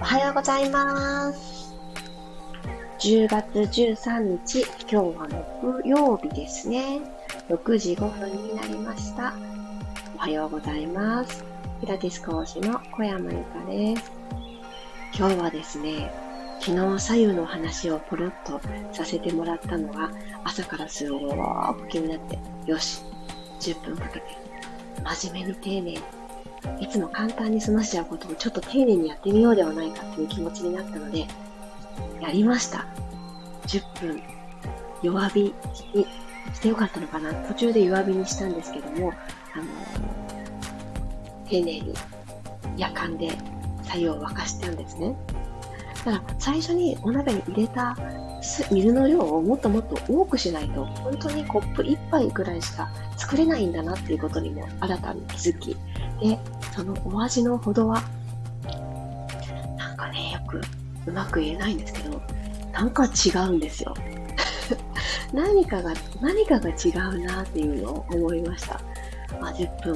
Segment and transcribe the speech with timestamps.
[0.00, 1.74] おはようございます。
[3.00, 5.28] 10月13日、今日は
[5.60, 7.00] 木曜日ですね。
[7.48, 9.34] 6時5分になりました。
[10.14, 11.44] おはようございます。
[11.80, 14.12] ピラティス講師の小山由かです。
[15.18, 16.12] 今日はですね、
[16.60, 18.60] 昨日左右の話をポロッと
[18.92, 20.10] させてもらったのが
[20.44, 21.18] 朝からすご
[21.74, 23.02] く気になって、よし、
[23.58, 24.26] 10分かけて
[25.04, 26.02] 真面目に丁寧に
[26.80, 31.26] いつも簡単に済ましちゃうことをちょっと丁寧にやってみようではないかっていう気持ちになったので、
[32.20, 32.86] やりました。
[33.66, 34.22] 10分、
[35.02, 36.06] 弱火に
[36.54, 39.12] してよかったのかな途中で弱火にしたんですけども、
[39.54, 39.64] あの、
[41.48, 41.94] 丁寧に
[42.76, 43.30] 夜間で
[43.84, 45.14] 左右を沸かしたんですね。
[46.04, 47.96] だから最初にお鍋に入れた
[48.42, 55.76] 水の量をもっともっと多くしないと、本当にコップ1杯ぐらいしか作れないんだなっていうことにも新たに気づき、
[56.20, 56.38] で、
[56.74, 58.02] そのお味のほどは、
[59.76, 60.60] なんかね、よく
[61.06, 62.20] うまく言えないんですけど、
[62.72, 63.94] なんか違うんですよ。
[65.32, 68.80] 何かが、何かが違うなっていうのを思いました。
[69.40, 69.94] まあ、10分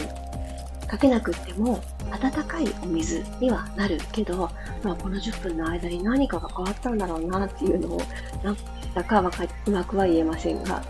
[0.87, 1.81] かけなくっても、
[2.13, 4.51] 温かいお水にはなるけど、
[4.83, 8.01] まあ、この10分の間に何かが変わったんだろうなっていうのを、
[8.45, 8.57] なん
[8.95, 10.83] だかわかうまくは言えませんが、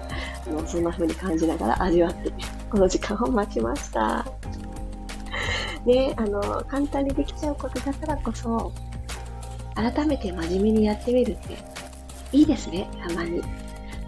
[0.46, 2.32] あのそんな風に感じながら味わって、
[2.70, 4.26] この時間を待ちました。
[5.86, 8.72] ね、あの、簡単にできちゃうことだからこそ、
[9.74, 11.56] 改めて真面目にやってみるって、
[12.32, 13.42] いいですね、たまに。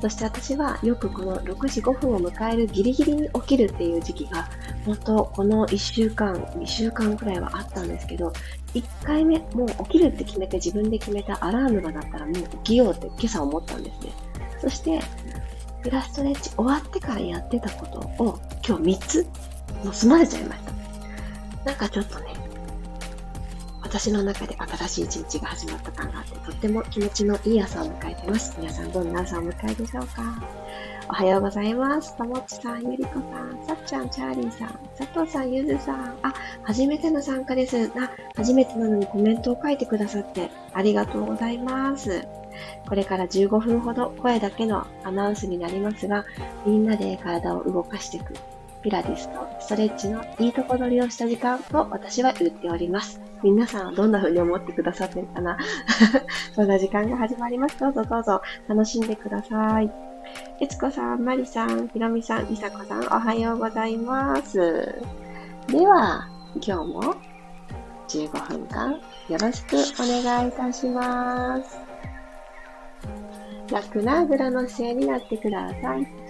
[0.04, 4.50] そして私はよくこの6時5分を迎えるギリギリに起きるっていう時期が、
[4.84, 8.30] 本当この1週間、2週間くらいはあったんですけど、
[8.74, 14.12] 1回目、もう起きるって決めて自分で決めたアラームが鳴ったらもう起きようって今朝思ったんですね。
[14.60, 15.00] そして、
[15.82, 19.26] ピラストレッチ終わってからやってたことを今日3つ
[19.84, 20.72] もう済ませちゃいました。
[21.64, 22.43] なんかちょっとね、
[23.94, 28.52] 私の中で新しい一日が始まった感があって、とっても気持ちのいい朝を迎えてます。
[28.58, 30.42] 皆さんどんな朝を迎えでしょうか？
[31.08, 32.16] おはようございます。
[32.16, 36.34] ともっちさん、ゆりこさん、さっちゃん、チャーリーさん、佐藤さん、ゆずさん、あ、
[36.64, 37.92] 初めての参加です。
[37.96, 42.26] あ、初めてなのにコメントを書いてくださってありがとうございます。
[42.88, 46.24] これから15分ほど声だけのアナウンスになりますが、
[46.66, 48.34] みんなで体を動かしていく
[48.84, 53.18] ピラティスとストレッチのいいとこ取りをした時間と私は言っております。
[53.42, 55.56] 皆さんはどんな風に思ってくださってるかな？
[56.54, 57.80] そんな時間が始まります。
[57.80, 59.90] どうぞどうぞ楽しんでください。
[60.60, 64.94] えつこさん、まりさん、ひろみさん、りさこさん、おはようございます。
[65.68, 67.14] では、今日も
[68.08, 68.92] 15分間
[69.30, 71.78] よろしくお願いいたします。
[73.70, 76.23] 楽なあぐらの姿勢になってください。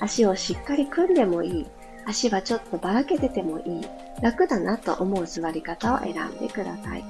[0.00, 1.66] 足をしっかり組んでもいい。
[2.06, 3.86] 足はちょっとばらけててもいい。
[4.22, 7.04] 楽だなと思う座り方を選んでください。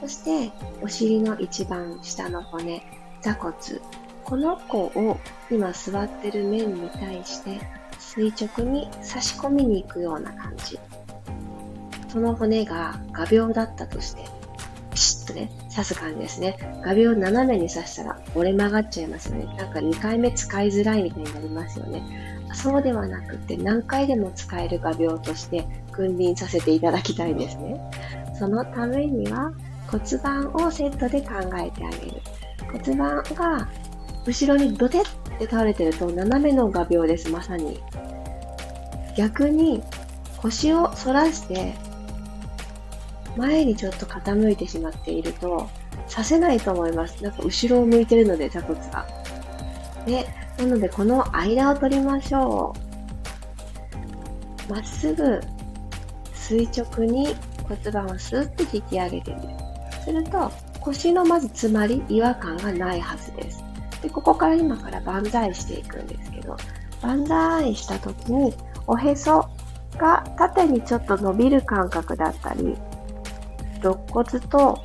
[0.00, 0.52] そして、
[0.82, 2.82] お尻の一番下の骨、
[3.20, 3.54] 座骨。
[4.24, 5.18] この子を
[5.50, 7.58] 今座ってる面に対して
[7.98, 10.78] 垂直に差し込みに行くような感じ。
[12.08, 14.24] その骨が画鋲だったとして、
[14.98, 16.58] ピシッとね、刺す感じですね。
[16.84, 19.44] 画鋲を斜めに刺したら折れ曲がっちゃいますよね。
[19.56, 22.02] なんか2回目使いづらいみたいになりますよね。
[22.52, 27.80] そうではなくて何回でも使える画鋲として君臨させていただきたいですね。
[28.36, 29.52] そのためには
[29.86, 32.20] 骨盤をセットで考えてあげる。
[32.72, 33.68] 骨盤が
[34.26, 37.80] 後ろにドテって倒れてると斜めの画鋲です、まさに。
[39.16, 39.80] 逆に
[40.38, 41.74] 腰を反らして
[43.38, 45.68] 前にちょっと傾いてしまっていると、
[46.08, 47.22] させないと思います。
[47.22, 49.06] なんか後ろを向いてるので、座骨が。
[50.04, 50.26] で、
[50.58, 52.74] なのでこの間を取りましょ
[54.68, 54.72] う。
[54.72, 55.40] まっすぐ
[56.34, 59.48] 垂直に骨盤をスーッと引き上げてみる。
[60.04, 60.50] すると、
[60.80, 63.62] 腰のまず詰まり、違和感がないはずです。
[64.02, 66.56] で、ここから今から万歳していくんですけど、
[67.02, 68.54] 万歳した時に、
[68.86, 69.48] おへそ
[69.98, 72.76] が縦にちょっと伸びる感覚だったり、
[73.82, 74.78] 肋骨と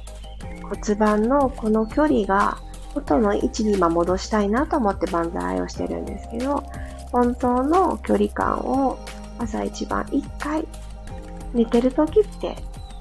[0.64, 2.58] 骨盤のこの距離が
[2.96, 6.64] 元の位置に今戻したいなと思って万歳をしてるんですけど、
[7.12, 8.98] 本当の距離感を
[9.40, 10.68] 朝一番一回
[11.54, 12.56] 寝てる時って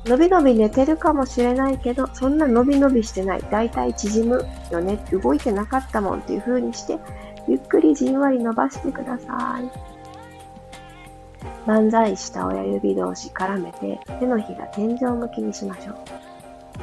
[0.04, 3.42] 伸び伸び寝てるかもしれないけど、そんな伸び伸びしてない。
[3.50, 4.98] だいたい縮むよね。
[5.12, 6.98] 動いてなかったもんっていう風にして、
[7.46, 9.91] ゆっくりじんわり伸ばしてください。
[11.66, 15.96] 万歳した親指同士絡めて、手のひら天井向きにしましょう。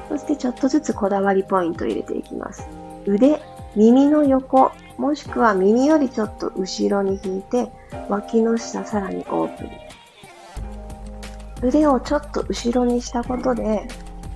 [0.10, 2.68] そしてちょっとずつこだわりポイントを入れていきます。
[3.06, 3.42] 腕、
[3.76, 7.72] 耳の横、もしくは耳よりちょっと後ろに引いて、
[8.10, 9.70] 脇の下さらにオープン。
[11.62, 13.88] 腕をちょっと後ろにしたことで、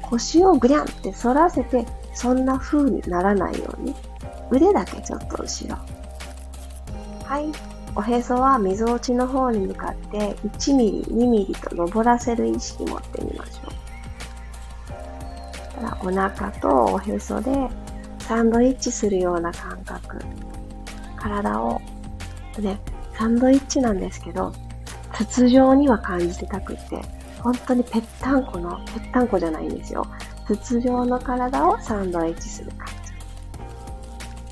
[0.01, 3.95] 腰をぐりゃんって反らせて、そんな風にならないように、
[4.51, 5.77] 腕だけちょっと後ろ。
[7.25, 7.72] はい。
[7.95, 13.83] おへそは溝落ちの方に向かって1ミリ、2ミリと登らせる意識持ってみましょう。
[16.07, 17.51] お腹とおへそで
[18.19, 20.19] サンドイッチするような感覚。
[21.17, 21.81] 体を、
[22.59, 22.79] ね、
[23.17, 24.53] サンドイッチなんですけど、
[25.13, 27.01] 筒状には感じてたくって、
[27.41, 30.05] 本当にぺったんこの、ぺったんこじゃないんですよ。
[30.45, 32.93] 筒状の体をサンドイッチする感じ。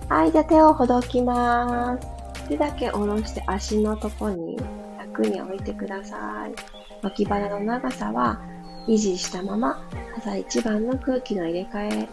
[0.07, 2.20] はい、じゃあ手をほどきます。
[2.47, 4.57] 手だけ下ろして足のとこに
[4.97, 6.53] 楽に置いてください。
[7.01, 8.39] 脇腹の長さは
[8.87, 12.09] 維持したまま、朝一番の空気の入れ替え。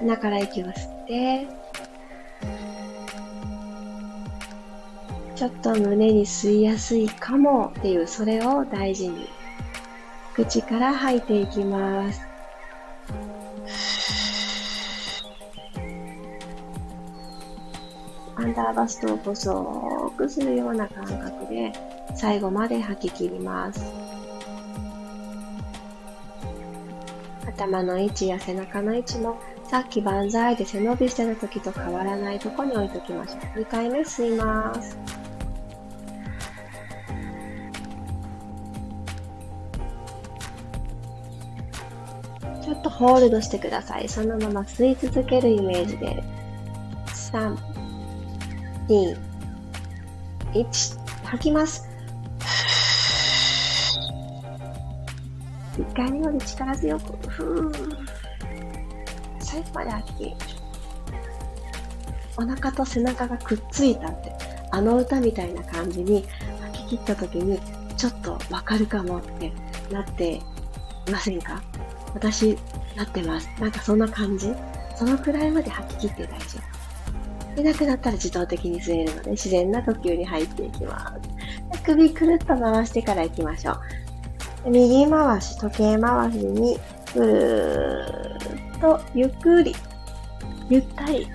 [0.00, 1.48] 鼻から息を吸って、
[5.34, 9.28] ちょっと胸に吸いやすいかもっていう、それを大事に。
[10.34, 12.20] 口から吐いていきます。
[18.38, 21.72] アンダーバストを細くするような感覚で
[22.14, 23.84] 最後まで吐き切ります。
[27.46, 33.60] 頭の位置や背中の位置もさっき万歳で背伸びしてた時と変わらないとこに置いときましょう。
[33.60, 34.96] 2回目吸います。
[42.62, 44.08] ちょっとホールドしてください。
[44.08, 46.22] そのまま吸い続けるイメージで。
[47.32, 47.77] 3、
[48.88, 49.16] 2、
[50.54, 51.86] 1、吐きます。
[55.76, 58.06] 1回目より力強く、ふー。
[59.40, 60.56] 最後まで吐き切りましょ
[62.42, 62.44] う。
[62.44, 64.32] お腹と背中がくっついたって、
[64.70, 66.24] あの歌みたいな感じに
[66.72, 67.60] 吐き切った時に、
[67.98, 69.52] ちょっとわかるかもって
[69.92, 70.42] なってい
[71.12, 71.62] ませんか？
[72.14, 72.56] 私、
[72.96, 73.50] なってます。
[73.60, 74.54] なんかそんな感じ？
[74.96, 76.77] そのくらいまで吐き切って大丈夫。
[77.58, 81.12] でなくなったら自動的に吸えるので、自然な呼吸に入っていきま
[81.72, 81.82] す。
[81.84, 83.72] 首くるっと回してから行きましょ
[84.64, 84.70] う。
[84.70, 86.78] 右回し、時計回しに、
[87.14, 89.74] ぐるーっとゆっくり、
[90.68, 91.26] ゆったり、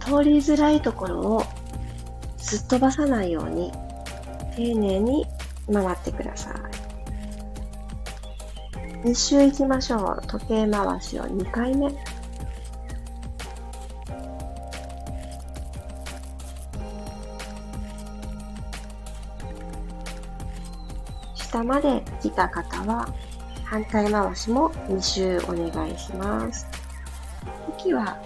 [0.00, 1.42] 通りづらいところを
[2.36, 3.72] すっ飛ばさないように、
[4.56, 5.24] 丁寧に
[5.72, 6.54] 回ってください。
[9.08, 10.22] 2周行きましょう。
[10.26, 11.88] 時計回しを2回目。
[21.54, 23.14] 下まで来た方は
[23.62, 26.66] 反対回しも2周お願いします。
[27.78, 28.18] 息は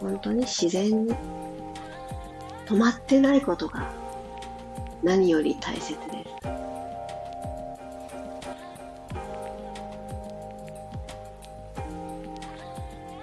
[0.00, 1.14] 本当に自然に
[2.64, 3.92] 止まってないことが
[5.02, 6.30] 何より大切です。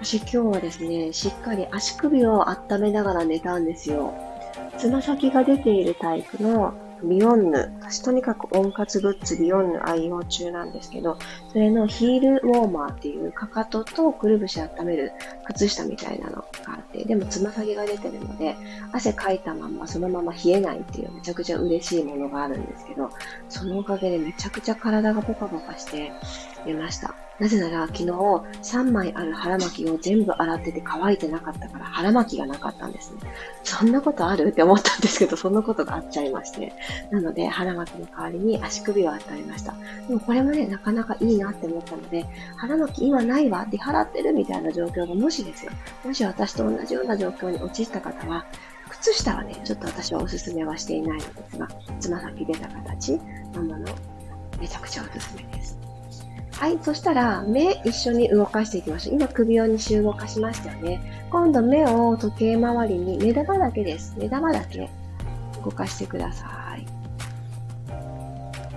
[0.00, 4.14] 私今日はですね、しっかり足首を温めながら寝たんですよ。
[4.78, 6.72] つま先が出ているタイプの
[7.02, 7.72] ビヨンヌ。
[7.86, 11.18] 私とにかく温活グッズビヨンヌ愛用中なんですけど、
[11.52, 15.12] それのヒールウォーマーっていうかかととくるぶし温める
[15.46, 18.56] 靴下みたいなのがあって、でもつま先が出てるので、
[18.92, 23.10] 汗かいたままそのまま冷えないっていうめちゃくちゃ嬉しいものがあるんですけど、
[23.48, 26.12] そのおかげでめちゃくちゃ体がポカポカして
[26.66, 27.14] 寝ました。
[27.40, 33.18] なぜなら昨日3枚ある腹巻きを全部洗ってて乾いてなかったから腹巻きがなかったんですね。
[33.64, 34.50] そんなことある？
[34.50, 36.72] って思ったんですけど、そんなことがあっちゃいまして。
[37.10, 39.74] なので腹巻きの代わりに足首を温めました。
[40.08, 42.26] でもこれもね、なかなかいいなって思ったので、
[42.56, 45.72] 腹巻き今ないわ、出払ってるみたいな状況がもしですよ。
[46.04, 48.46] もし私と同じような状況に陥った方は、
[48.90, 51.68] 靴下はね、ちょっと私はおすすめはしていないのですが、
[52.00, 53.20] つま先出た形
[53.54, 53.86] のもの、
[54.60, 55.78] めちゃくちゃおすすめです。
[56.52, 56.78] はい。
[56.82, 59.16] そしたら、目一緒に動かしていきましょう。
[59.16, 61.26] 今、首を2周動かしましたよね。
[61.30, 64.14] 今度、目を時計回りに、目玉だけです。
[64.16, 64.88] 目玉だけ
[65.64, 66.63] 動かしてください。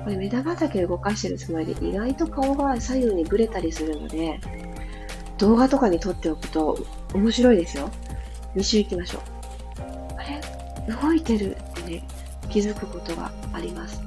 [0.08, 4.40] これ、目玉だけ動かしてるつもりで、意外と顔が左右にブレたりするので、
[5.38, 6.80] 動画とかに撮っておくと
[7.14, 7.92] 面白いですよ。
[8.56, 9.22] 2周行きましょう。
[10.18, 10.42] あれ？
[10.94, 12.08] 動いてるってね、
[12.50, 14.02] 気づくことがあります。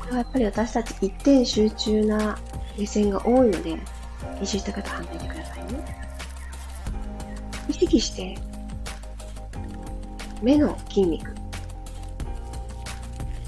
[0.00, 2.38] これはやっぱり私たち一点集中な
[2.78, 3.78] 目線が多いので、
[4.40, 5.84] 練習した方はめてくださいね。
[7.68, 8.38] 意識して、
[10.42, 11.34] 目の筋肉、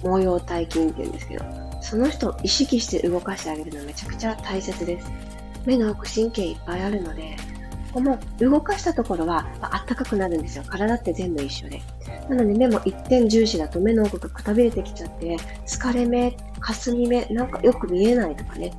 [0.03, 1.45] 毛様体筋って言うんですけど、
[1.81, 5.11] その人を意識して動かしてあげるのはめちゃくちゃ大切です。
[5.65, 7.37] 目の奥神経いっぱいあるので、
[7.93, 10.65] この動かしたところは、あったかくなるんですよ。
[10.67, 11.81] 体って全部一緒で。
[12.29, 15.37] なので目も一点重視だと目の奥がくたびれてきちゃって、
[15.67, 18.73] 疲れ目、霞目、なんかよく見えないとかね、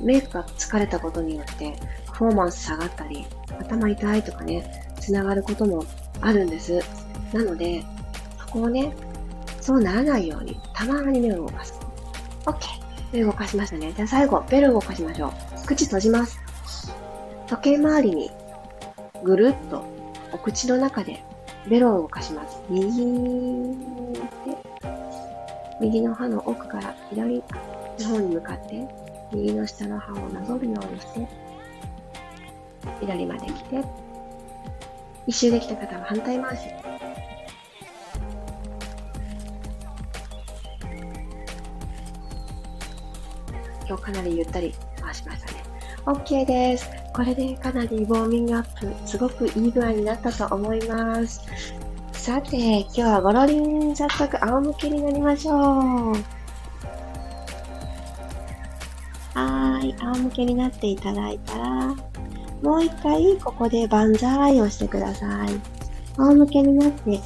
[0.00, 1.74] メイクが疲れたことによって、
[2.06, 3.26] パフォーマンス下がったり、
[3.58, 5.84] 頭痛いとかね、つながることも
[6.20, 6.80] あるんです。
[7.32, 7.84] なので、
[8.40, 8.94] そこをね、
[9.62, 11.78] そうならないように、たまに目を動かす。
[12.46, 12.56] OK!
[13.12, 13.92] 目を動かしましたね。
[13.92, 15.66] じゃあ最後、ベルを動かしましょう。
[15.66, 16.40] 口閉じます。
[17.46, 18.32] 時計回りに、
[19.22, 19.84] ぐるっと、
[20.32, 21.22] お口の中で、
[21.68, 22.60] ベロを動かします。
[22.68, 24.22] 右で
[25.80, 28.88] 右の歯の奥から左の方に向かって、
[29.32, 31.28] 右の下の歯をなぞるようにして、
[33.00, 33.84] 左まで来て、
[35.28, 36.62] 一周できた方は反対回し。
[43.92, 44.72] 今日かなりゆったり
[45.02, 45.62] 回しましたね。
[46.06, 46.88] OK です。
[47.14, 51.42] これでかなりウォーミングアップ、すごくいい具合になったと思います。
[52.12, 55.56] さて、今日はゴロリン早速仰向けになりましょう。
[59.34, 61.94] はーい、仰向けになっていただいたら、
[62.62, 65.50] もう一回ここで万歳をしてください。
[66.16, 67.20] 仰向けになって、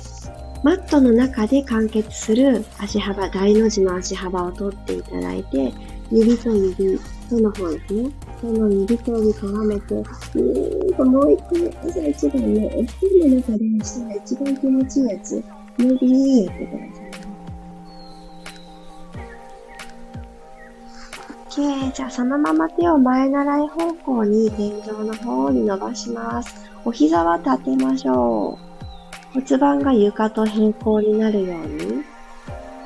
[0.64, 5.73] マットの中で完結する足幅、大の字の足幅を取っていただいて、
[6.11, 6.99] 指と指、
[7.29, 8.11] 手の方ですね。
[8.41, 15.45] その指と指絡めて、うーんともう一回、朝一番ね、お布団の中でしたら一番気持ちいいやつ、
[15.79, 17.07] 指にやってください。
[21.57, 21.93] OK。
[21.93, 26.55] じゃあそのまま手を前習い方向に天井の方に伸ばします。
[26.85, 28.59] お膝は立てましょ
[29.35, 29.41] う。
[29.41, 32.15] 骨盤が床と平行になるように。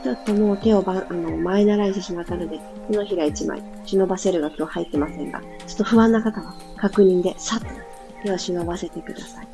[0.02, 2.58] ちょっともう手をばあの前習いしてしまったので、
[2.90, 7.66] 手のひら一枚、忍ばせるが今日入ってませんが、ちょっと不安な方は確認でさっと
[8.22, 9.48] 手を忍ばせてください。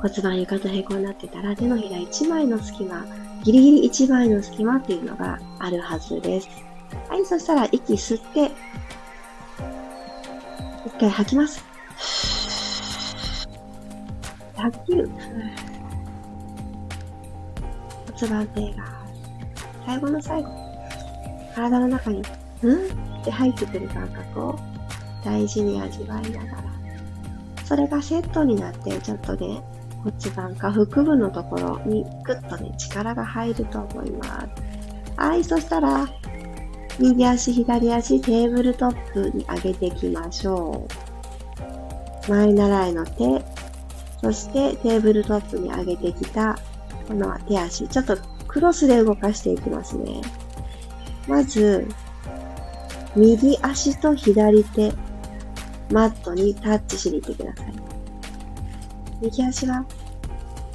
[0.00, 3.04] 骨盤床と平行になってたら手のひら一枚の隙間、
[3.42, 6.48] ギリギリ一枚の隙間っていうのがあるはずです。
[7.08, 8.50] はい、そしたら息吸って、
[10.86, 11.64] 一回吐きます。
[14.56, 15.10] 吐きる。
[18.16, 18.84] 骨盤底が
[19.86, 20.48] 最後の最後、
[21.54, 22.22] 体の中に、
[22.62, 24.58] うんって入ってくる感覚を
[25.24, 26.64] 大事に味わいながら、
[27.64, 29.62] それがセットになって、ちょっとね、
[30.02, 34.48] 骨盤か腹部のところにグッとね、力が入ると思います。
[35.16, 36.08] はい、そしたら、
[36.98, 40.86] 右足、左足、テーブルトップに上げていきましょ
[42.28, 42.30] う。
[42.30, 43.44] 前習いの手、
[44.20, 46.58] そしてテーブルトップに上げてきた
[47.06, 48.16] この手足、ちょっと
[48.48, 50.20] クロスで動かしていきますね。
[51.28, 51.86] まず、
[53.16, 54.92] 右足と左手、
[55.90, 57.72] マットにタッチしに行ってください。
[59.22, 59.84] 右足は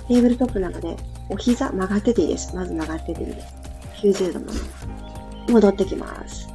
[0.07, 0.98] テーブルトップなので、
[1.29, 2.55] お膝曲がってていいです。
[2.55, 3.53] まず曲がってていいです。
[4.01, 4.59] 90度まで。
[5.51, 6.48] 戻ってきます。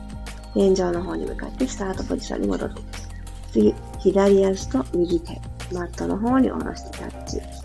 [0.54, 3.08] 天井の方に向かってスタートポジションに戻ってきます。
[3.52, 5.40] 次、左足と右手、
[5.72, 7.63] マットの方に下ろしてタッチ。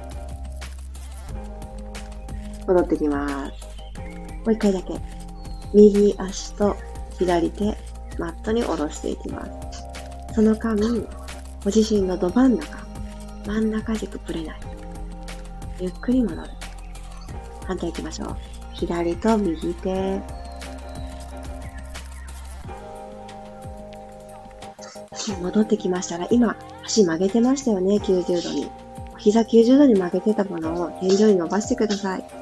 [2.69, 3.33] 戻ってきます。
[3.33, 4.93] もう一回だけ。
[5.73, 6.75] 右足と
[7.17, 7.77] 左手、
[8.17, 10.33] マットに下ろしていきます。
[10.35, 12.77] その間、ご自身のど真ん中、
[13.45, 14.59] 真ん中軸ぶれない。
[15.79, 16.47] ゆっくり戻る。
[17.65, 18.37] 反対行きましょう。
[18.73, 20.21] 左と右手。
[25.41, 28.69] 戻ってきましたら、今、足曲げてましたよね、90度に。
[29.17, 32.38] 膝90度に曲げてたものを天井に伸ばしてください。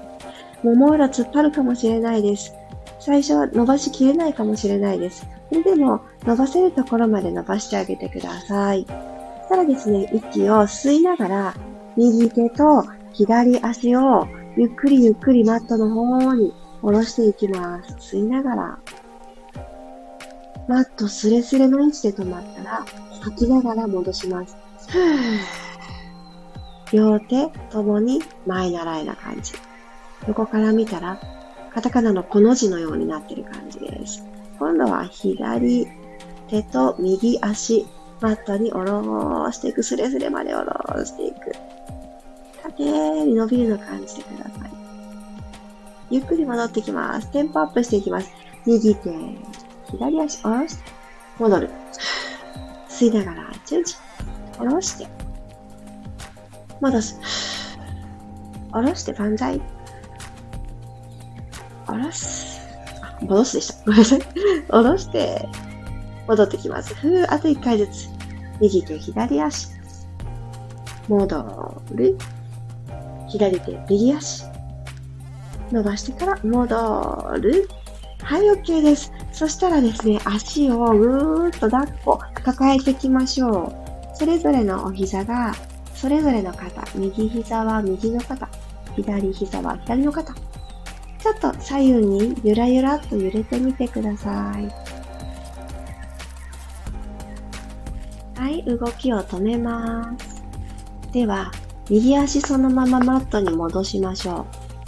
[0.63, 2.53] もも裏突っ張るかもしれないです。
[2.99, 5.27] 最初は伸ばしきれないかもしれないです。
[5.49, 8.85] それでも伸ばせるところまで伸ばしてあげてください。
[8.85, 11.55] そしたらですね、息を吸いながら、
[11.95, 18.15] 右手と左足をゆっくりゆっくりマットの方に下ろしていきます。
[18.15, 18.79] 吸いながら。
[20.67, 22.85] マットスレスレの位置で止まったら、
[23.21, 24.57] 吐きながら戻します。
[26.91, 29.53] 両手ともに前習いな感じ。
[30.27, 31.19] 横から見たら、
[31.73, 34.25] カタカナのこの字のようになってる感じです。
[34.59, 35.87] 今度は左
[36.49, 37.85] 手と右足、
[38.19, 39.83] マットに下ろしていく。
[39.83, 41.55] スレスレまで下ろしていく。
[42.63, 44.71] 縦に伸びるの感じてください。
[46.09, 47.31] ゆっくり戻ってきます。
[47.31, 48.31] テンポアップしていきます。
[48.65, 49.11] 右手、
[49.91, 50.83] 左足下ろして、
[51.37, 51.69] 戻る。
[52.89, 53.95] 吸いながら、チュンチ
[54.57, 55.07] 下ろして、
[56.81, 57.19] 戻す。
[58.71, 59.61] 下ろして万歳。
[61.87, 62.59] 下ろす。
[63.01, 63.85] あ、戻すでした。
[63.85, 64.21] ごめんなさい。
[64.67, 65.49] 下ろして、
[66.27, 66.93] 戻ってきます。
[66.93, 68.09] ふー、あと一回ずつ。
[68.59, 69.69] 右手、左足。
[71.07, 72.17] 戻る。
[73.29, 74.43] 左手、右足。
[75.71, 77.69] 伸ばしてから戻る。
[78.21, 79.11] はい、OK です。
[79.31, 83.73] そしたらですね、足をぐーっと抱っこ、抱えていきましょ
[84.13, 84.17] う。
[84.17, 85.53] それぞれのお膝が、
[85.93, 88.49] それぞれの肩、右膝は右の肩、
[88.95, 90.46] 左膝は左の肩。
[91.27, 94.69] ちょっと左右にゆらゆらっと揺れてみてください。
[98.39, 100.41] はい、動きを止めます。
[101.11, 101.51] では、
[101.89, 104.45] 右足そのままマットに戻しましょ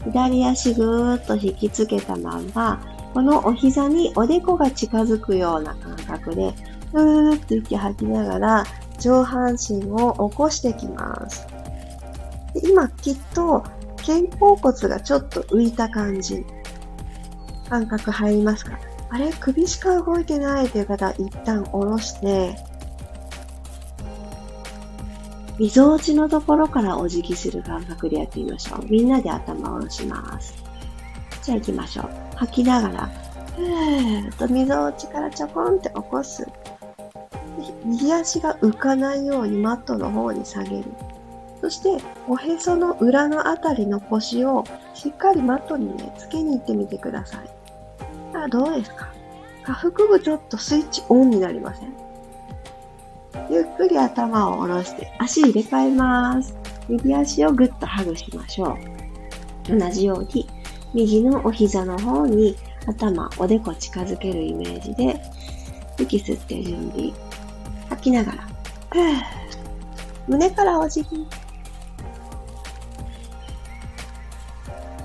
[0.08, 0.12] う。
[0.12, 2.82] 左足ぐーっと引きつけたまま、
[3.14, 6.54] このお膝におでこが近づくような感覚で、
[6.94, 8.64] ふーっと息吐きながら
[8.98, 11.46] 上半身を起こしてきます。
[12.54, 13.66] で今きっと
[14.10, 16.44] 肩甲骨がちょっと浮いた感じ。
[17.70, 18.80] 感覚入りますか？
[19.12, 19.32] あれ？
[19.40, 22.58] 首しか動いてないという方は一旦下ろして、
[25.60, 28.86] みぞおちのところからお辞儀する感覚でやってみましょう。
[28.90, 30.56] みんなで頭を下ろします。
[31.44, 32.10] じゃあ行きましょう。
[32.36, 33.06] 吐きながら、
[33.56, 36.48] ふーっとみぞおちからちょこんって起こす。
[37.86, 40.86] 右足が浮かないようにマットの方に下げる。
[41.62, 44.64] そして、おへその裏のあたりの腰を
[44.94, 47.46] しっかりマットにね、つけに行ってみてください。
[48.32, 49.10] さあ、どうですか？
[49.66, 51.94] 下腹部ちょっとスイッチオンになりません？
[53.50, 56.56] ゆっくり頭を下ろして足入れ替えます。
[56.88, 58.78] 右足をぐっとハグしましょ
[59.68, 59.78] う。
[59.78, 60.48] 同じように
[60.94, 62.56] 右のお膝の方に
[62.88, 65.22] 頭、おでこ近づけるイメージで
[66.00, 67.12] 息吸って準備。
[67.90, 68.48] 吐きながら。
[70.28, 71.28] 胸からお辞儀。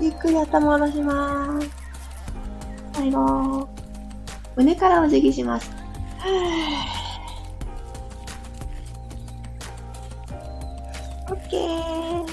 [0.05, 1.67] ゆっくり頭を下ろします。
[2.93, 3.67] 最後。
[4.55, 5.71] 胸からお辞儀します。
[11.27, 12.27] OK。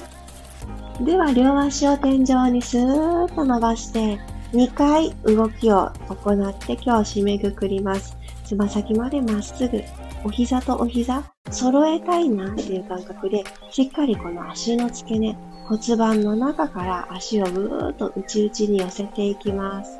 [1.02, 4.20] では、両足を天井にスーッと伸ばして、
[4.52, 8.18] 2回動きを行って今日締めくくります。
[8.44, 9.82] つま先までまっすぐ、
[10.24, 15.38] お膝とお膝揃えたいなっていう感覚で、しっかりこの足の付け根、
[15.72, 19.98] 骨盤の中から足をぐーっと内々に寄せていきます。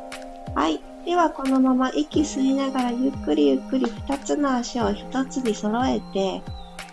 [0.55, 0.79] はい。
[1.07, 6.43] ではこのまま息吸いながらゆっくりゆっくり2つの足を1つに揃えて、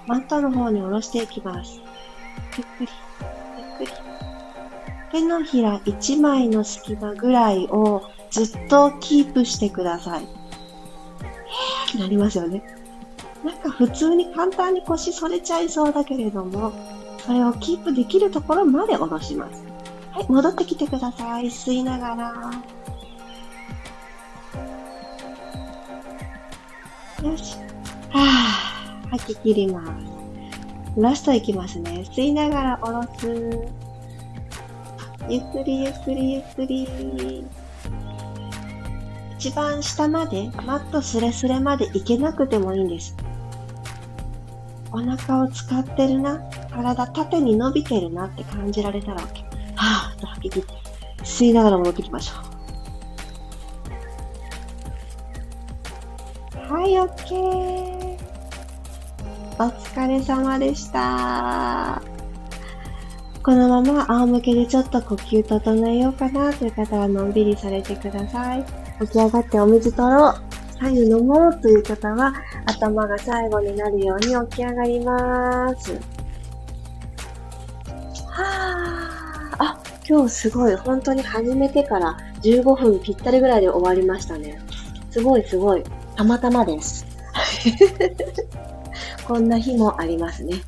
[0.07, 1.81] マットの方に下ろしていきます。
[2.57, 2.89] ゆっくり、
[3.57, 3.91] ゆっくり。
[5.11, 10.23] 手のひら1枚の隙間ぐらいをずっとキープしてください。
[10.23, 10.29] へー
[11.89, 12.63] ってなりますよね。
[13.43, 16.71] なんか普通に簡単に腰反れちゃいそうだけれども、
[17.29, 19.63] それをキープできるところまで下ろします。
[20.09, 21.45] はい、戻ってきてください。
[21.45, 22.33] 吸いながら。
[27.29, 27.55] よし。
[28.09, 30.99] はぁ、吐き切ります。
[30.99, 32.03] ラストいきますね。
[32.11, 33.27] 吸いながら下ろす。
[35.29, 37.45] ゆっくりゆっくりゆっくり。
[39.37, 43.15] 一番下まで、マットスレスレまでいけなくてもいいんです。
[44.91, 46.39] お腹を使ってるな。
[46.71, 49.43] 体縦に伸びてるなって感じられたら OK。
[49.75, 50.73] はぁ、と吐き切って、
[51.23, 52.33] 吸いながら戻ってきましょ
[56.69, 56.73] う。
[56.73, 58.17] はい、OK。
[59.59, 62.01] お疲れ様でした。
[63.43, 68.65] このまま仰向けでちょっと呼吸整えようかなという方はのんびりされてください。
[69.01, 70.35] 起き上がってお水取ろう。
[70.79, 72.33] 左右飲もうという方は
[72.69, 75.93] 頭が最後になるように起き上がります。
[78.27, 78.43] は
[79.57, 84.59] あ、あ、今日すごい、本当に始めてから15分ぴったりぐらいで終わりましたね。
[85.09, 85.83] すごいすごい。
[86.15, 87.05] たまたまです。
[89.27, 90.61] こんな日もありますね。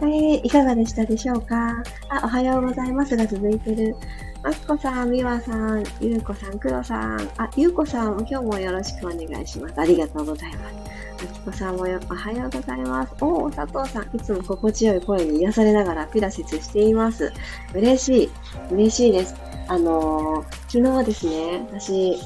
[0.00, 1.82] えー、いかがでしたでしょうか？
[2.08, 3.94] あ、おはようございますが続いてる。
[4.42, 9.74] あきこさん、みわさん、ゆうこさん、くろさん、あ、ゆうこさん、今日もよろしくお願いします。
[9.78, 10.95] ありがとうございます。
[11.18, 13.14] あきこさんもよ、おはようございます。
[13.22, 17.32] おお、佐藤さん、いつも心地よい声に癒されながらピラシスしています。
[17.74, 18.30] 嬉しい。
[18.70, 19.34] 嬉しいです。
[19.66, 22.18] あのー、昨日はですね、私、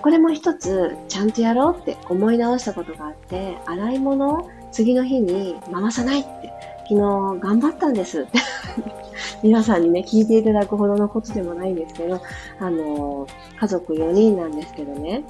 [0.00, 6.50] これも一つ、ちゃんとやろうって思い直したことがあって、洗い物を次の日に回さないって、
[6.88, 8.26] 昨日頑張ったんです。
[9.44, 12.22] 皆さんにね、聞いていただくほどのことでもないんですけど、
[12.58, 13.26] あの、
[13.60, 15.24] 家族4人なんですけどね、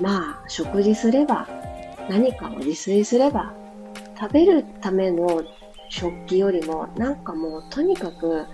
[0.00, 1.46] まあ、食事すれば、
[2.08, 3.54] 何かを自炊すれば、
[4.18, 5.42] 食べるための
[5.88, 8.46] 食器よりも、なんかもうとにかく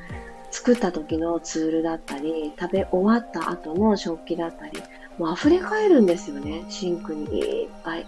[0.50, 4.82] 作った時のツールだったり、食べ終わった後の食器だったり、
[5.18, 8.06] もう溢れ返るんですよね、シンクにいっぱい。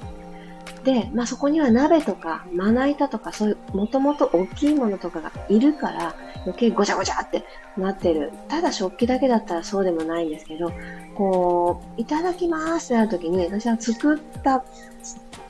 [0.85, 6.15] で、まあそこには鍋とかまな板とかそういうもともと大きいものとかがいるから
[6.47, 7.45] 余計ごちゃごちゃって
[7.77, 8.33] なってる。
[8.49, 10.73] ただ食器だけだったらそうでもないんですけど、
[11.15, 14.65] こう、いただきますってなるときに私は作った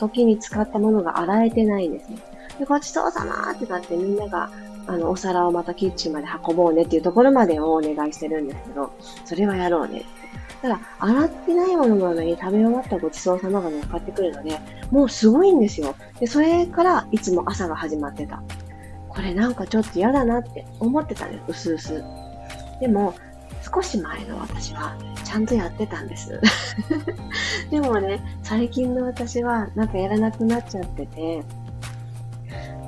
[0.00, 2.18] 時に使ったものが洗えてないんですね。
[2.58, 4.50] で、ごちそうさまってなってみんなが
[4.86, 8.92] あの、お皿をまたキッチンまで運ぼうねっていうところまでをお願いしてるんですけど、
[9.24, 10.04] それはやろうね。
[10.62, 14.58] ただ、洗ってないものなのに食べ終わったごちそうさまが乗っかってくるので、
[14.90, 15.94] もうすごいんですよ。
[16.18, 18.42] で、それからいつも朝が始まってた。
[19.08, 22.04] これなんかちょっと嫌だなって思ってたんです、うすうす。
[22.80, 23.14] でも、
[23.62, 26.40] 少し前の私はちゃんとやってたんです。
[27.70, 31.44] でもね、最近の私はなんかやらなくなっちゃってて、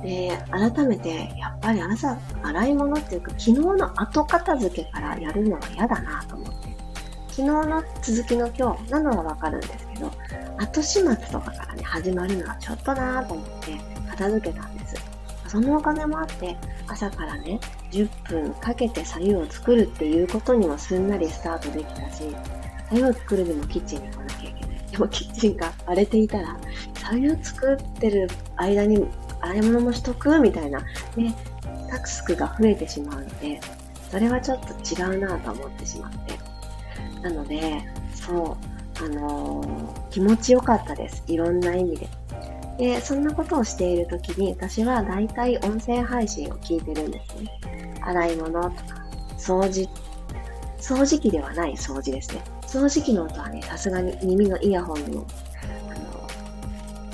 [0.03, 6.53] で、改めて、やっぱり朝、洗い物っていうか、昨日の後片付けからやるのは嫌だなと思って。
[7.29, 10.11] 昨日の続きの今日なのはわかるんですけど、
[10.57, 15.12] 後始末とかからね、始まるのはちょっとなと思って片付けたんです。
[15.53, 17.59] そのお金もあって、朝からね、
[17.91, 22.23] 10分かけて左右を作るっていうことにもすんなりスタートできたし、
[22.89, 24.79] 左右を作るにもキッチンに来なきゃいけない。
[24.89, 26.57] でもキッチンが荒れていたら、
[26.95, 29.05] 左右作ってる間に
[29.41, 30.79] 洗い物もしとくみたいな、
[31.15, 31.35] ね、
[31.87, 33.61] タクスクが増えてしまうので、
[34.09, 36.33] それはちょっと違うなと思ってしまって。
[37.21, 37.79] なので、
[38.15, 38.57] そ
[38.99, 41.23] う、あのー、気持ちよかったです。
[41.27, 42.22] いろんな意味で。
[42.77, 47.97] で、そんなことをしているときに、私は大体音声配信を聞いてるんですね。
[48.01, 48.73] 洗い物とか、
[49.37, 49.89] 掃除、
[50.79, 52.41] 掃除機ではない掃除ですね。
[52.63, 55.25] 掃除機の音はね、さすがに耳のイヤホンの、
[55.89, 56.27] あの、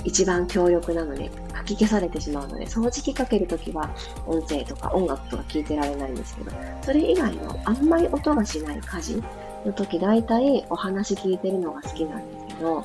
[0.04, 3.90] 一番強力なのでか、き消されてしまうので、掃除機かけるときは
[4.26, 6.50] 音声とか音楽とか聞いてられないんですけど、
[6.82, 9.22] それ以外のあんまり音がしない家事
[9.64, 12.84] の時、大体お話聞いてるのが好きなんですけど、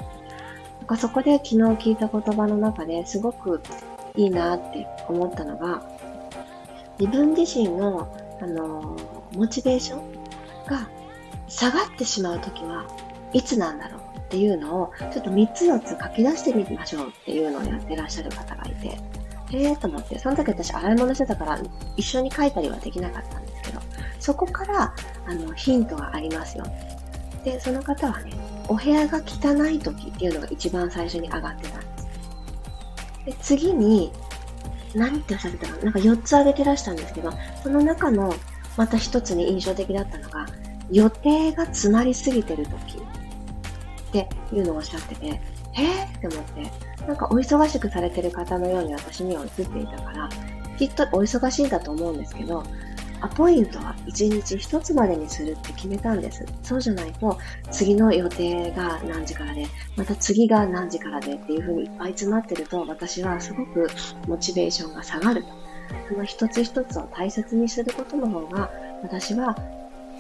[0.86, 3.60] なんかそこで昨日聞いた言葉の中ですごく
[4.16, 5.82] いいなって思ったのが、
[7.00, 8.96] 自分自身の、あの
[9.34, 10.14] モチベーション
[10.68, 10.88] が
[11.48, 12.86] 下がってしまう時は
[13.34, 18.90] いつなんだろうっていうのを、ちょっと3つ4つ書き出してみましょうっていうのをやってらっしゃる方がいて、
[19.58, 21.60] へえと思って、その時私洗い物してたから
[21.98, 23.82] 一緒に書いたりはできなかったんですけど、
[24.20, 24.94] そこから
[25.26, 26.66] あのヒントがありますよ。
[27.44, 28.34] で、その方はね、
[28.68, 32.08] お部屋が汚い時っていうのが一番最初に上がってたんです。
[33.26, 34.12] で、次に、
[34.94, 35.90] 何ておっしゃってたかな？
[35.90, 37.32] んか4つ挙げてらしたんですけど、
[37.64, 38.34] その中の
[38.78, 40.46] また1つに印象的だったのが、
[40.92, 50.30] 予定が詰まりすぎてる時っていうのをおっしゃってて、えーって思って、なんかお忙しくされてる方のように私には映っていたから、
[50.78, 52.64] きっとお忙しいんだと思うんですけど、
[53.22, 56.46] アポイントは1日1つまでにするって決めたんです。
[56.64, 57.38] そうじゃないと、
[57.72, 63.88] 次の予定が何時からで、また次が何時からでっていう風にいっぱい詰まってると、私はすごく
[64.28, 65.50] モチベーションが下がると。
[66.10, 68.72] その一つ一つを大切にすることの方が、
[69.04, 69.56] 私は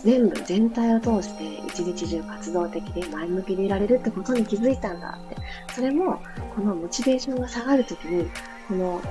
[0.03, 5.35] 全部全体を通して一日中活動的で前向きでいられるってことに気づいたんだって。
[5.73, 6.19] それも、
[6.55, 8.29] このモチベーションが下がるときに、
[8.67, 9.01] この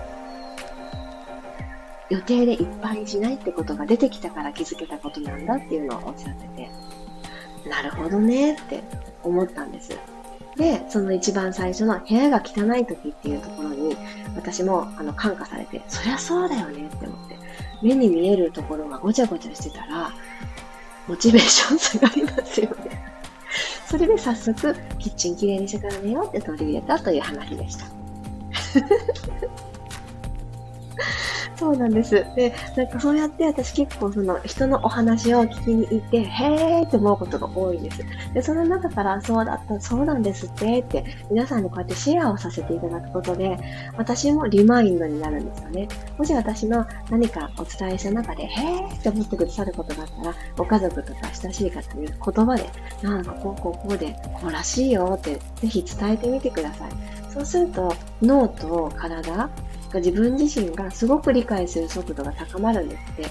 [2.10, 6.70] 予定でいっぱいにしないってことが出てきたから気づけたことなんだっていうのをおっしゃってて、
[7.68, 8.82] なるほどねって
[9.22, 9.96] 思ったんです。
[10.56, 13.96] で、その一番最初の部屋が汚い時っていうところに、
[14.36, 17.36] 私もあの感化されて、そりゃそうだよねって思って、
[17.82, 20.12] 目に見えるところがごちゃごちゃしてたら、
[21.08, 23.02] モチベーション下がりますよね。
[23.86, 27.86] それで早速、キッチンきれいにしてから寝ようって取り入れたという話でした。
[31.56, 32.10] そうなんです。
[32.10, 38.04] で、なんかそうやって私結構その人のお話を聞きに行って、へーって思うことが多いんです。
[38.32, 43.58] で、その中からそうだった、そうなんですってって皆さんにこうやってシェアをさせていただくことで、
[43.96, 45.88] 私もリマインドになるんですよね。
[46.18, 52.70] もし私の何かお伝えした中で、へーって思ってくださることがあったら、ご家族とか親しい方に言葉で、
[53.02, 56.90] なんかこうこうこうで、こうらしいよってぜひ伝えてみてください。
[57.34, 59.50] そうすると脳と体
[59.98, 63.26] 自分自身がすごく理解する速度が高まるんですって。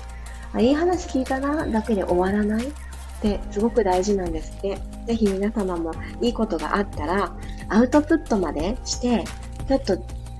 [0.54, 2.72] あいい話聞いたなだけで終わらないっ
[3.22, 4.78] てすごく大事なんですって。
[5.08, 7.34] ぜひ皆様もいいことがあったら
[7.70, 9.24] アウトプットまでして、
[9.68, 9.98] ちょっと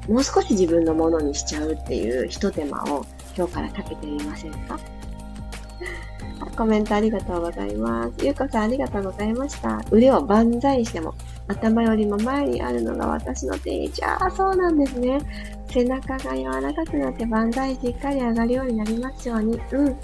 [0.08, 3.06] もう少し自分のものにしちゃうっていう一手間を
[3.36, 4.80] 今日からかけてみませんか？
[6.58, 8.14] コメントありがとうございます。
[8.24, 9.82] ゆうこさんありがとうございました。
[9.90, 11.16] 腕を万歳しても
[11.48, 14.04] 頭よりも前にあるのが私の定位置。
[14.04, 15.20] ああ、そうなんですね。
[15.68, 19.60] 背中が柔らかくなって万歳しっかり上がるようになりますように。
[19.72, 19.96] うん、うん。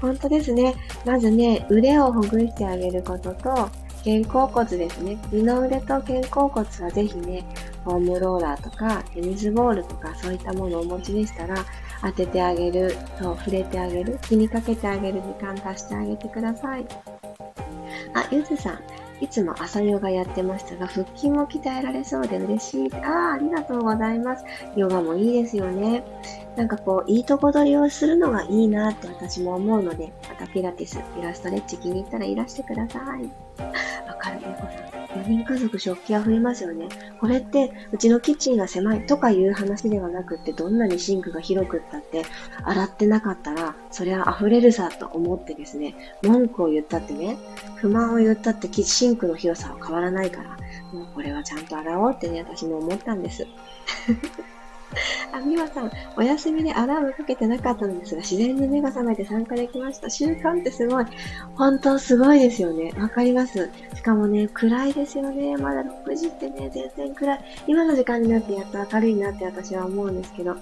[0.00, 0.74] 本当ですね。
[1.04, 3.68] まずね、腕をほぐしてあげることと、
[4.04, 5.18] 肩甲骨ですね。
[5.30, 7.44] 二の腕と肩甲骨はぜひね、
[7.84, 11.56] フォームローラーとかテニスボールとかそういったものをお持ちでしたら
[12.02, 16.86] 当ててあげる、そう、触れてあげる、気にかけてあげる時間足してあげてください。
[18.14, 18.80] あ、ゆずさん、
[19.20, 22.94] いつも朝ヨガやってましたが、腹筋も鍛えられそうで嬉しい。
[22.96, 24.44] ああ、ありがとうございます。
[24.76, 26.02] ヨガもいいですよね。
[26.56, 33.02] なんかこう、いいとこ取りをするのがいいなって私も思うので、またピラティス、イラストレッチ気に入ったらいらしてください。
[34.08, 34.99] わかる、ね、こさん。
[35.14, 36.88] 4人家族食器は増えますよね。
[37.20, 42.24] これって、うちのキッチンが狭いとかいう話ではなくって、どんなにシンクが広くったって、
[42.62, 47.36] 洗ってなかったら、それは溢れるさと思ってですね、文句を言ったってね、
[47.76, 50.50] 不満を言ったってシンクの広さは変わらないから、
[50.92, 53.46] もうこれはちゃんと洗おうってね、私も思ったんです。
[55.32, 60.10] あ、みわさん、お休みでアラームかけてなかったのですが、自然に目が覚めて参加できました。
[60.10, 61.04] 習慣ってすごい。
[61.54, 62.92] 本当すごいですよね。
[62.98, 63.70] わかります。
[63.94, 65.56] しかもね、暗いですよね。
[65.56, 67.40] まだ6時ってね、全然暗い。
[67.66, 70.56] 今の時間になってやっと明るいなって私は思うんですけど、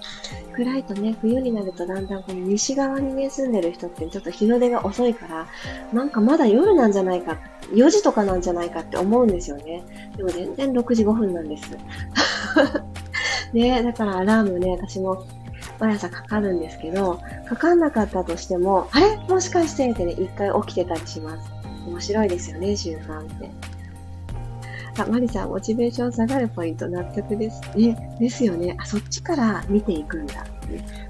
[0.55, 5.47] 暗いとね、冬になるとだんだんこの西側にね、住んでる人ってちょっと日の出が遅いから、
[5.93, 7.37] なんかまだ夜なんじゃないか、
[7.71, 9.83] 4時とかなんじゃないかって思うんですよね。
[10.17, 11.69] でも全然6時5分なんです。
[13.53, 15.25] ね、だからアラームね、私も
[15.79, 19.17] 毎朝かかるんですけど、かかんなかったとしても、あれ？
[19.27, 21.51] もしかしてってね、一回起きてたりします。
[21.87, 23.49] 面白いですよね、習慣って。
[24.97, 27.61] あ、マリさん、モチベーション下がるポイント納得です。
[27.75, 28.75] ね、ですよね。
[28.77, 30.45] あ、そっちから見ていくんだ。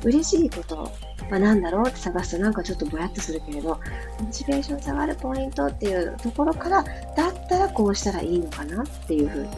[0.03, 0.91] 嬉しいこと
[1.29, 3.79] は何だろうって探すとなんかちょっとぼやっとするけれど、
[4.19, 9.49] モチベーション下がるポイントっていうところから、だったらこうしたらいいのかなっていうふうに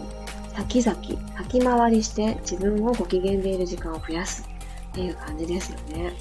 [0.55, 0.97] 先々、
[1.37, 4.47] 先回りして自分をご機嫌でいる時間を増やす
[4.91, 6.13] っていう感じですよね。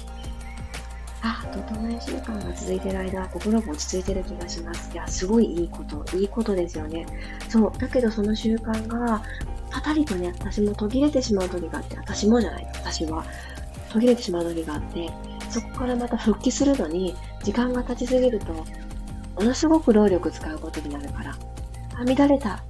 [1.23, 4.89] あ、整え習慣が続いてる間心が落ち着いてる気がします。
[4.91, 7.05] いや、すごいいいこと、いいことですよね。
[7.47, 7.71] そう。
[7.77, 9.21] だけどその習慣が、
[9.69, 13.23] パタリとね、私も途切れてしまう時があって、私もじゃない、私は。
[13.91, 15.09] 途切れてしまう時があって、
[15.49, 18.65] そこからまた復帰するのに、時間が経ちすぎると、も
[19.43, 21.35] のすごく労力使うことになるから、
[21.95, 22.63] あ、乱れた。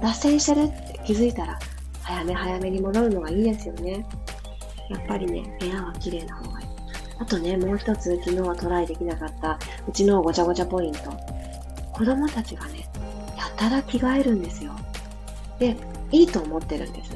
[0.00, 1.58] 脱線してるって気づいたら、
[2.02, 4.06] 早め早めに戻るのがいいですよね。
[4.88, 6.66] やっぱりね、部屋は綺麗な方がいい。
[7.18, 9.58] あとね、もう一つ昨日はトライできなかった
[9.88, 11.10] うちのごちゃごちゃポイント。
[11.92, 12.88] 子供たちがね、
[13.36, 14.72] やたら着替えるんですよ。
[15.58, 15.76] で、
[16.12, 17.10] いいと思ってるんです。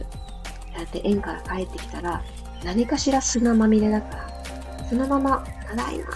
[0.77, 2.23] だって園から帰ってきたら、
[2.65, 6.11] 何かしら砂まみれだから、そのまま、ただいま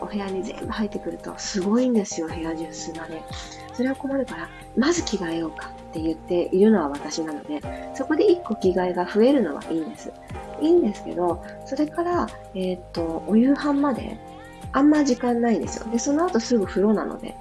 [0.00, 3.22] お部屋に全部入ってくると、すごいんですよ、部屋中砂で。
[3.74, 7.60] それは困るから、まず着替えようかって言っているのは私なので、
[7.94, 10.12] そこで1個着替えが増えるのはいいんです。
[10.60, 14.18] いいんですけど、それから、えー、っと、お夕飯まで、
[14.72, 15.90] あんま時間ないんですよ。
[15.90, 17.34] で、その後すぐ風呂なので、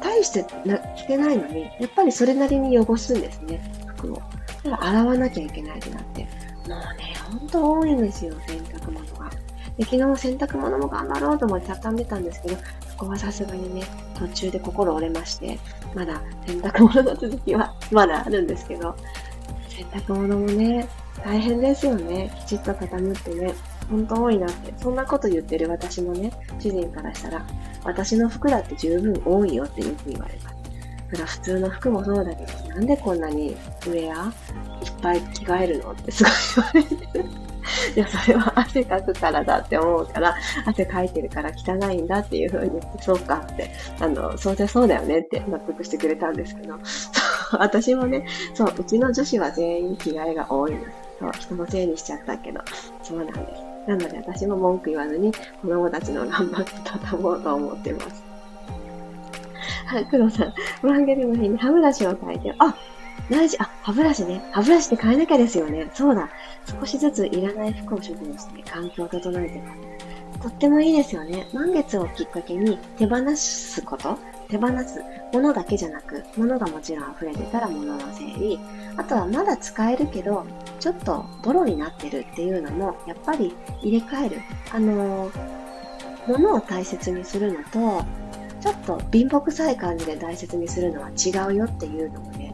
[0.00, 3.60] 大してな着てないのに、やっぱりそれなりに汚すんですね、
[3.96, 4.16] 服を。
[4.16, 6.22] だから洗わなきゃいけないってなって。
[6.22, 6.28] も
[6.66, 9.30] うね、ほんと多いんですよ、洗濯物が。
[9.84, 12.62] で昨日洗濯物も頑張ろうと思って畳んでたんですけど、こ
[12.98, 13.82] こはさすがにね、
[14.14, 15.58] 途中で心折れまして、
[15.94, 18.94] まだ洗濯物の続きはまだあるんですけど、
[19.68, 20.88] 洗濯物もね、
[21.24, 22.32] 大変ですよね。
[22.46, 23.54] きちっと畳むってね、
[23.90, 24.72] ほんと多いなって。
[24.76, 27.44] そんなこと言ってる私もね、主人からしたら、
[27.84, 30.56] 私の服だって十分多いよってよく言われます。
[31.10, 34.32] それは普通の服もそうだけど、なんでこんなにウェアいっ
[35.02, 36.32] ぱい着替えるのってすごい
[36.72, 37.51] 言われてる。
[37.94, 40.34] いや、それは汗かくからだって思うから、
[40.66, 43.70] 汗かいてるから汚いんだっていう風に言って、そうかって、
[44.00, 46.78] あの、そうじゃそうだよねって納得してくれたんですけど、
[47.52, 50.92] 私もね、そう、うちの女子は全員着替えが多いんです。
[51.20, 52.60] そう、人のせいにしちゃったけど、
[53.02, 53.38] そうなんです。
[53.86, 58.22] なので私も文句言わずに子供たちの頑張って畳もうと思ってます。
[59.86, 60.54] はい、黒さん、
[60.86, 62.74] ワンゲルの日に歯ブラシを変えて、あ、
[63.32, 64.42] 大事、あ、歯ブラシね。
[64.52, 65.90] 歯ブラシって変えなきゃですよね。
[65.94, 66.28] そうだ。
[66.78, 69.74] 少しずついらない服を処分して環境を整えてま
[70.38, 70.42] す。
[70.42, 71.48] とってもいいですよね。
[71.54, 74.18] 満月をきっかけに手放すこと、
[74.50, 78.60] 手放すものだけじゃなく、物がもちろん溢れてたら物の整理、
[78.98, 80.44] あとはまだ使えるけど、
[80.78, 84.40] ちょっとボロになってるっていうのも、やっぱり入れ替える。
[84.70, 85.32] あのー、
[86.26, 88.04] 物を大切にするのと、
[88.60, 92.51] ちょっと貧乏臭い感じで大切にするのは違うよっていうのもね、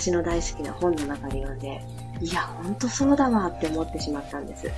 [0.00, 1.82] 私の大好きな本の中で読んで、
[2.22, 4.70] いや、ほんとそうだわって思ってしまったんです。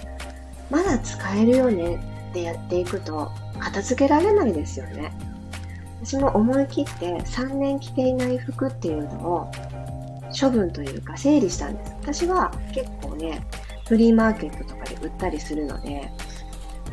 [0.68, 3.30] まだ使えるよねってやっていくと、
[3.60, 5.12] 片付けられないですよね。
[6.02, 9.52] 私も思い切って3年着ていない服っていうのを
[10.38, 11.92] 処分というか整理したんです。
[12.02, 13.46] 私は結構ね、
[13.86, 16.10] フリーマーケットとかで売ったりするので、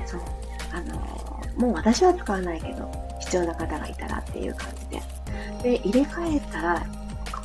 [0.06, 0.22] そう、
[0.72, 1.00] あの
[1.58, 5.02] もう私は使わないけど、必要な方がいたらっていう感じで。
[5.64, 6.86] で、入れ替えたら、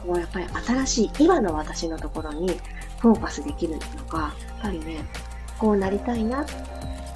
[0.06, 2.60] こうやっぱり新しい今の私のところに
[3.00, 5.04] フォーカスできるのが、やっぱりね、
[5.58, 6.46] こうなりたいなっ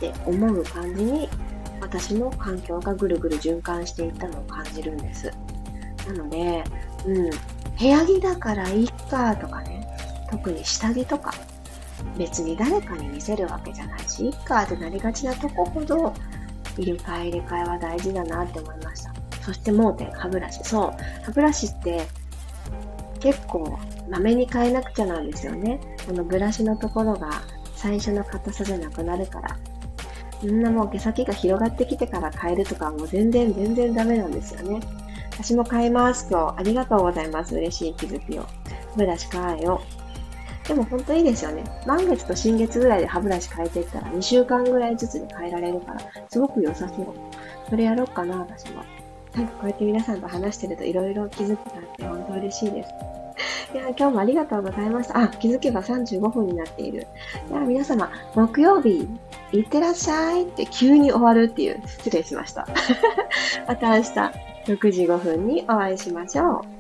[0.01, 1.29] て思う感じに
[1.81, 5.31] 私の環境がぐるぐる循環していったのを感じるんです。
[6.07, 6.65] なので、
[7.07, 7.31] うん、
[7.79, 9.87] 部屋着だからいいかとかね、
[10.31, 11.33] 特に下着とか、
[12.17, 16.15] 別に誰かに見せるわけじゃないし、いっかってなりがちなとこほど、
[16.77, 19.13] 入れ替え入れ替えは大事だなって思いました。
[19.43, 20.63] そして盲点、歯ブラシ。
[20.63, 22.07] そう、歯ブラシって
[23.21, 23.79] 結構
[24.09, 25.81] まめに変えなくちゃなんですよね。
[26.07, 27.43] このブラシのところが
[27.75, 29.57] 最初の硬さじゃなくなるから。
[30.43, 34.81] みんなもう毛先が広がってきてから変えるとかもう全然全然ダメなんですよね。
[35.33, 37.55] 私も変えますと、ありがとうございます。
[37.55, 38.47] 嬉しい気づきを。
[38.97, 39.81] ブラシ変えよ
[40.65, 40.69] う。
[40.69, 41.65] でも本当いいですよね。
[41.87, 47.07] 満月と新月ぐらいで歯ブラシ変えていったら2週間ぐらいずつで変えられるから、すごく良さそう。
[47.71, 48.83] それやろうかな、私も。
[49.35, 52.91] なんかこうやって皆さんと話してるといろいろ気づきがあって本当嬉しいです。
[53.75, 55.19] いや、今日もありがとうございました。
[55.19, 57.07] あ、気づけば35分になっている。
[57.49, 59.09] じゃあ皆様、木曜日、
[59.53, 62.67] いってらっしゃいって急に終わるっていう、失礼しました。
[63.67, 64.11] また明日、
[64.67, 66.78] 6時5分にお会いしましょう。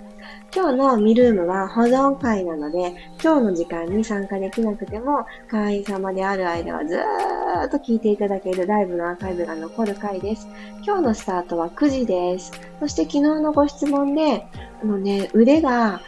[0.54, 10.48] 今日のミルームは保存会なので、今日の時間に参加できなくても、会員様である間はずーっと聞いていただけるライブのアーカイブが残る回です。
[10.84, 12.52] 今日のスタートは9時です。
[12.80, 14.46] そして昨日のご質問で、
[14.82, 16.00] もうね、腕が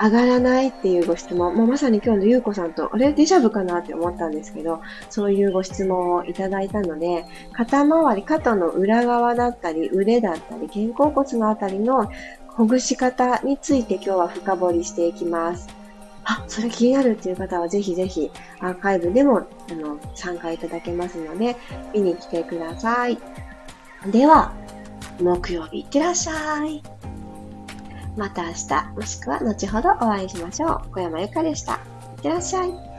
[0.00, 12.10] 上がらないっていうご質問、もうまさに今日のゆうこさんと、あれデジャブかなって思ったんですけど、そういうご質問をいただいたので、肩周り、肩の裏側だったり、腕だったり、肩甲骨のあたりの
[12.56, 15.68] ほぐし方について今日は深掘りしていきます。
[16.24, 21.56] あ、それ気になるっていう方はぜひぜひアーカイブでもあの参加いただけますので、
[21.92, 23.18] 見に来てください。
[24.10, 24.54] では、
[25.20, 26.82] 木曜日いってらっしゃい。
[28.16, 30.90] また明日、もしくは後ほどお会いしましょう。
[30.92, 31.74] 小山由かでした。
[31.74, 31.76] い
[32.18, 32.93] ってらっしゃい。